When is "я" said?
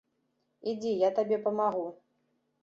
1.01-1.09